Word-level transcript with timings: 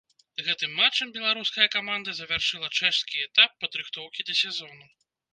Гэтым 0.45 0.71
матчам 0.77 1.09
беларуская 1.17 1.67
каманда 1.75 2.15
завяршыла 2.19 2.69
чэшскі 2.77 3.21
этап 3.27 3.51
падрыхтоўкі 3.65 4.25
да 4.31 4.37
сезону. 4.41 4.89